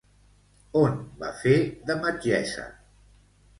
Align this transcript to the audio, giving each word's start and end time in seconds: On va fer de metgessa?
On 0.81 0.97
va 1.19 1.29
fer 1.43 1.53
de 1.91 1.99
metgessa? 2.07 2.69